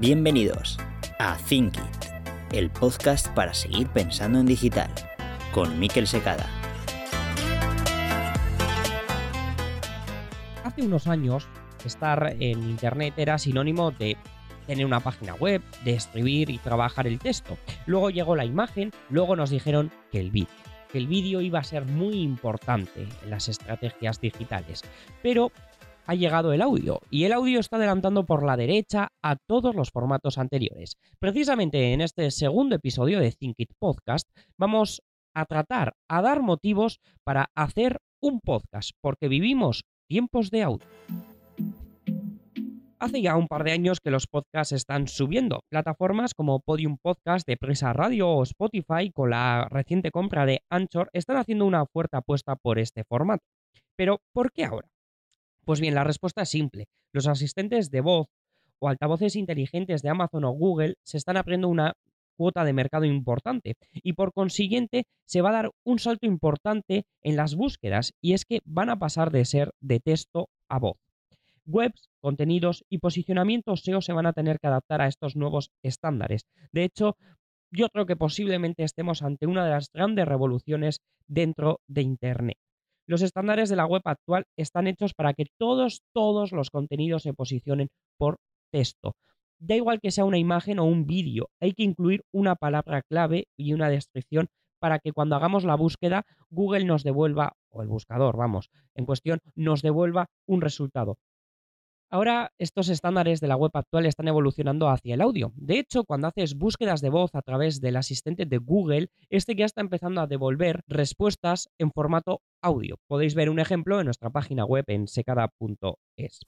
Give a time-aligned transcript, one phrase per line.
[0.00, 0.78] Bienvenidos
[1.18, 4.88] a Think It, el podcast para seguir pensando en digital,
[5.52, 6.48] con Miquel Secada.
[10.64, 11.46] Hace unos años,
[11.84, 14.16] estar en Internet era sinónimo de
[14.66, 17.58] tener una página web, de escribir y trabajar el texto.
[17.84, 20.48] Luego llegó la imagen, luego nos dijeron que el vídeo
[20.90, 24.82] que el vídeo iba a ser muy importante en las estrategias digitales.
[25.22, 25.52] Pero
[26.06, 29.90] ha llegado el audio y el audio está adelantando por la derecha a todos los
[29.90, 30.96] formatos anteriores.
[31.18, 35.02] Precisamente en este segundo episodio de Think It Podcast vamos
[35.34, 40.86] a tratar, a dar motivos para hacer un podcast, porque vivimos tiempos de audio.
[42.98, 45.62] Hace ya un par de años que los podcasts están subiendo.
[45.70, 51.08] Plataformas como Podium Podcast de Presa Radio o Spotify, con la reciente compra de Anchor,
[51.14, 53.42] están haciendo una fuerte apuesta por este formato.
[53.96, 54.88] Pero, ¿por qué ahora?
[55.64, 56.86] Pues bien, la respuesta es simple.
[57.12, 58.28] Los asistentes de voz
[58.78, 61.94] o altavoces inteligentes de Amazon o Google se están abriendo una
[62.36, 67.36] cuota de mercado importante y por consiguiente se va a dar un salto importante en
[67.36, 70.96] las búsquedas y es que van a pasar de ser de texto a voz.
[71.66, 76.46] Webs, contenidos y posicionamiento SEO se van a tener que adaptar a estos nuevos estándares.
[76.72, 77.18] De hecho,
[77.70, 82.58] yo creo que posiblemente estemos ante una de las grandes revoluciones dentro de Internet.
[83.10, 87.34] Los estándares de la web actual están hechos para que todos, todos los contenidos se
[87.34, 88.36] posicionen por
[88.70, 89.14] texto.
[89.58, 93.48] Da igual que sea una imagen o un vídeo, hay que incluir una palabra clave
[93.58, 94.46] y una descripción
[94.78, 99.40] para que cuando hagamos la búsqueda Google nos devuelva, o el buscador, vamos, en cuestión,
[99.56, 101.16] nos devuelva un resultado.
[102.12, 105.52] Ahora estos estándares de la web actual están evolucionando hacia el audio.
[105.54, 109.64] De hecho, cuando haces búsquedas de voz a través del asistente de Google, este ya
[109.64, 112.96] está empezando a devolver respuestas en formato audio.
[113.06, 116.40] Podéis ver un ejemplo en nuestra página web en secada.es.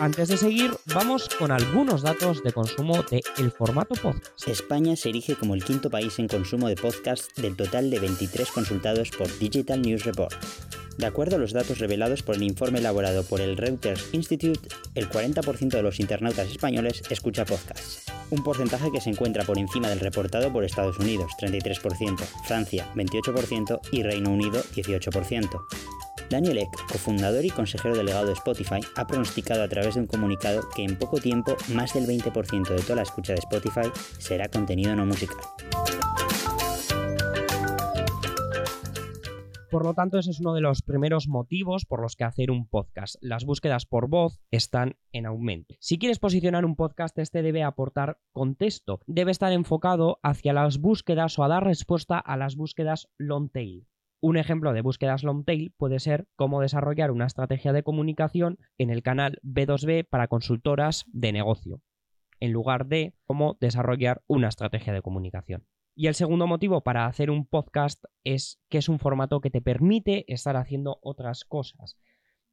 [0.00, 4.48] Antes de seguir, vamos con algunos datos de consumo del el formato podcast.
[4.48, 8.50] España se erige como el quinto país en consumo de podcast del total de 23
[8.50, 10.34] consultados por Digital News Report.
[10.96, 15.10] De acuerdo a los datos revelados por el informe elaborado por el Reuters Institute, el
[15.10, 20.00] 40% de los internautas españoles escucha podcasts, un porcentaje que se encuentra por encima del
[20.00, 25.99] reportado por Estados Unidos, 33%, Francia, 28% y Reino Unido, 18%.
[26.30, 30.62] Daniel Eck, cofundador y consejero delegado de Spotify, ha pronosticado a través de un comunicado
[30.74, 34.94] que en poco tiempo más del 20% de toda la escucha de Spotify será contenido
[34.94, 35.36] no musical.
[39.70, 42.68] Por lo tanto, ese es uno de los primeros motivos por los que hacer un
[42.68, 43.16] podcast.
[43.20, 45.74] Las búsquedas por voz están en aumento.
[45.80, 51.38] Si quieres posicionar un podcast, este debe aportar contexto, debe estar enfocado hacia las búsquedas
[51.38, 53.86] o a dar respuesta a las búsquedas long tail.
[54.22, 58.90] Un ejemplo de búsquedas long tail puede ser cómo desarrollar una estrategia de comunicación en
[58.90, 61.80] el canal B2B para consultoras de negocio,
[62.38, 65.66] en lugar de cómo desarrollar una estrategia de comunicación.
[65.94, 69.62] Y el segundo motivo para hacer un podcast es que es un formato que te
[69.62, 71.96] permite estar haciendo otras cosas.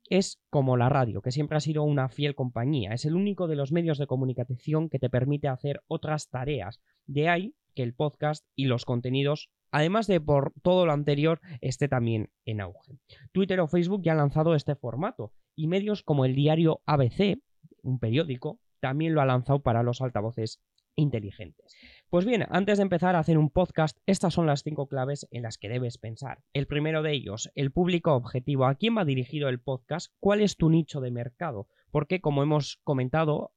[0.10, 2.94] Es como la radio, que siempre ha sido una fiel compañía.
[2.94, 6.82] Es el único de los medios de comunicación que te permite hacer otras tareas.
[7.06, 11.88] De ahí que el podcast y los contenidos, además de por todo lo anterior, esté
[11.88, 13.00] también en auge.
[13.32, 17.40] Twitter o Facebook ya han lanzado este formato y medios como el diario ABC,
[17.82, 20.62] un periódico, también lo ha lanzado para los altavoces
[20.96, 21.76] inteligentes.
[22.10, 25.44] Pues bien, antes de empezar a hacer un podcast, estas son las cinco claves en
[25.44, 26.40] las que debes pensar.
[26.54, 28.66] El primero de ellos, el público objetivo.
[28.66, 30.12] ¿A quién va dirigido el podcast?
[30.20, 31.68] ¿Cuál es tu nicho de mercado?
[31.92, 33.52] Porque, como hemos comentado,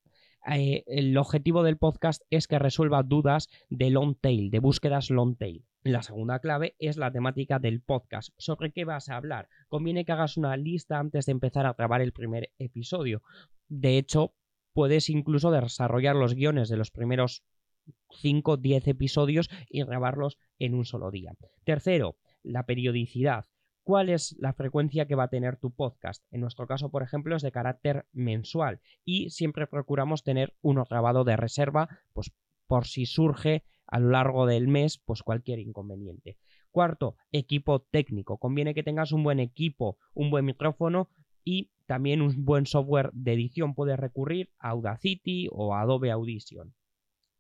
[0.47, 5.37] eh, el objetivo del podcast es que resuelva dudas de long tail, de búsquedas long
[5.37, 5.65] tail.
[5.83, 8.35] La segunda clave es la temática del podcast.
[8.37, 9.49] ¿Sobre qué vas a hablar?
[9.69, 13.23] Conviene que hagas una lista antes de empezar a grabar el primer episodio.
[13.67, 14.35] De hecho,
[14.75, 17.45] puedes incluso desarrollar los guiones de los primeros
[18.11, 21.33] 5 10 episodios y grabarlos en un solo día.
[21.65, 23.47] Tercero, la periodicidad.
[23.83, 26.23] ¿Cuál es la frecuencia que va a tener tu podcast?
[26.31, 31.25] En nuestro caso, por ejemplo, es de carácter mensual y siempre procuramos tener uno grabado
[31.25, 32.31] de reserva, pues
[32.67, 36.39] por si surge a lo largo del mes, pues cualquier inconveniente.
[36.71, 38.39] Cuarto, equipo técnico.
[38.39, 41.11] Conviene que tengas un buen equipo, un buen micrófono
[41.45, 43.75] y también un buen software de edición.
[43.75, 46.75] Puedes recurrir a Audacity o Adobe Audition.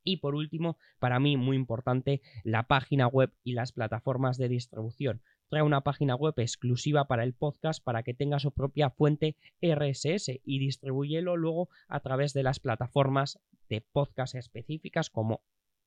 [0.02, 5.23] Y por último, para mí muy importante, la página web y las plataformas de distribución.
[5.49, 10.41] Trae una página web exclusiva para el podcast para que tenga su propia fuente RSS
[10.44, 15.43] y distribúyelo luego a través de las plataformas de podcast específicas como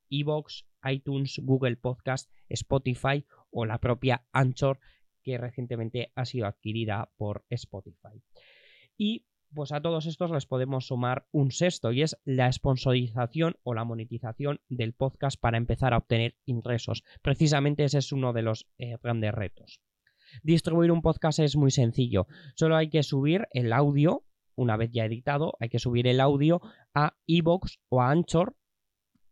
[0.10, 4.80] Evox, iTunes, Google Podcast, Spotify o la propia Anchor
[5.24, 8.22] que recientemente ha sido adquirida por Spotify.
[8.98, 13.74] Y pues a todos estos les podemos sumar un sexto y es la sponsorización o
[13.74, 17.04] la monetización del podcast para empezar a obtener ingresos.
[17.22, 19.80] Precisamente ese es uno de los eh, grandes retos.
[20.42, 24.24] Distribuir un podcast es muy sencillo, solo hay que subir el audio,
[24.56, 26.62] una vez ya editado, hay que subir el audio
[26.96, 28.56] a iVoox o a Anchor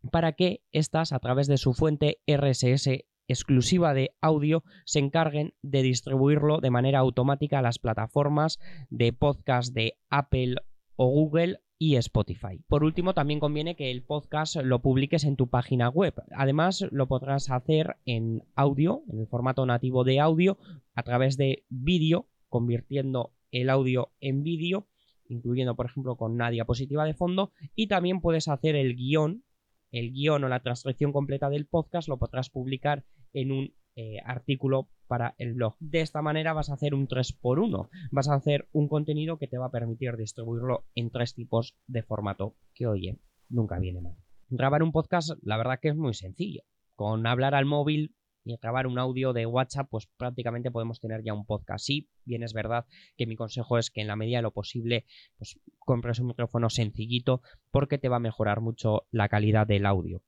[0.10, 5.84] para que éstas a través de su fuente RSS exclusiva de audio se encarguen de
[5.84, 8.60] distribuirlo de manera automática a las plataformas
[8.90, 10.56] de podcast de Apple
[10.96, 12.62] o Google y Spotify.
[12.68, 16.14] Por último, también conviene que el podcast lo publiques en tu página web.
[16.36, 20.60] Además, lo podrás hacer en audio, en el formato nativo de audio,
[20.94, 24.86] a través de vídeo, convirtiendo el audio en vídeo,
[25.28, 29.44] incluyendo, por ejemplo, con una diapositiva de fondo, y también puedes hacer el guion
[29.92, 34.90] el guion o la transcripción completa del podcast lo podrás publicar en un eh, artículo
[35.08, 35.76] para el blog.
[35.80, 37.90] De esta manera vas a hacer un 3x1.
[38.12, 42.02] Vas a hacer un contenido que te va a permitir distribuirlo en tres tipos de
[42.02, 44.16] formato, que oye, nunca viene mal.
[44.50, 46.64] Grabar un podcast, la verdad que es muy sencillo.
[46.96, 51.34] Con hablar al móvil y grabar un audio de WhatsApp, pues prácticamente podemos tener ya
[51.34, 51.86] un podcast.
[51.86, 52.86] Sí, bien es verdad
[53.18, 55.06] que mi consejo es que en la medida de lo posible,
[55.38, 57.42] pues compres un micrófono sencillito
[57.72, 60.22] porque te va a mejorar mucho la calidad del audio.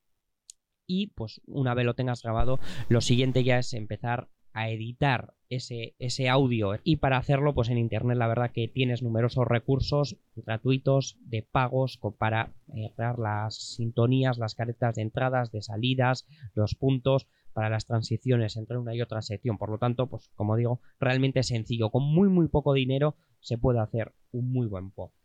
[0.85, 5.95] Y pues una vez lo tengas grabado, lo siguiente ya es empezar a editar ese,
[5.99, 11.17] ese, audio y para hacerlo pues en internet la verdad que tienes numerosos recursos gratuitos
[11.21, 17.27] de pagos para eh, crear las sintonías las caretas de entradas de salidas los puntos
[17.53, 19.57] para las transiciones entre una y otra sección.
[19.57, 21.89] Por lo tanto, pues como digo, realmente sencillo.
[21.89, 25.23] Con muy muy poco dinero se puede hacer un muy buen podcast.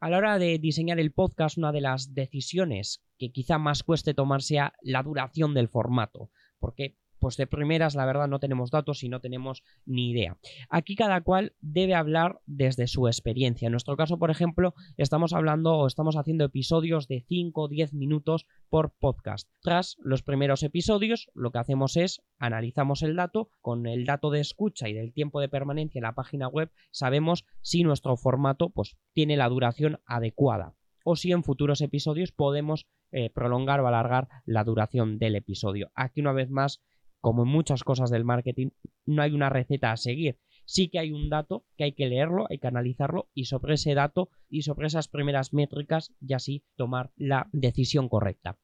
[0.00, 4.14] A la hora de diseñar el podcast, una de las decisiones que quizá más cueste
[4.14, 9.04] tomar sea la duración del formato, porque pues de primeras la verdad no tenemos datos
[9.04, 10.38] y no tenemos ni idea.
[10.68, 13.66] Aquí cada cual debe hablar desde su experiencia.
[13.66, 17.94] En nuestro caso, por ejemplo, estamos hablando o estamos haciendo episodios de 5 o 10
[17.94, 19.48] minutos por podcast.
[19.60, 24.40] Tras los primeros episodios, lo que hacemos es analizamos el dato, con el dato de
[24.40, 28.96] escucha y del tiempo de permanencia en la página web, sabemos si nuestro formato pues,
[29.12, 34.64] tiene la duración adecuada o si en futuros episodios podemos eh, prolongar o alargar la
[34.64, 35.90] duración del episodio.
[35.94, 36.80] Aquí una vez más
[37.22, 38.70] como en muchas cosas del marketing,
[39.06, 40.38] no hay una receta a seguir.
[40.66, 43.94] Sí que hay un dato que hay que leerlo, hay que analizarlo y sobre ese
[43.94, 48.58] dato y sobre esas primeras métricas y así tomar la decisión correcta.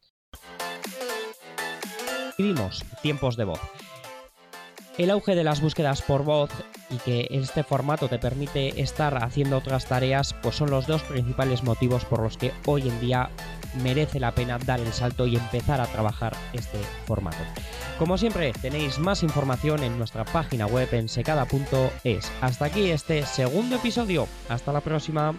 [2.37, 3.61] Vivimos tiempos de voz.
[4.99, 6.51] El auge de las búsquedas por voz
[6.91, 11.63] y que este formato te permite estar haciendo otras tareas, pues son los dos principales
[11.63, 13.31] motivos por los que hoy en día
[13.75, 17.39] merece la pena dar el salto y empezar a trabajar este formato.
[17.99, 22.33] Como siempre, tenéis más información en nuestra página web en secada.es.
[22.41, 24.29] Hasta aquí este segundo episodio.
[24.49, 25.35] Hasta la próxima.